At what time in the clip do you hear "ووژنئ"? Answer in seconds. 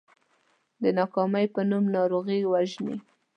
2.45-2.97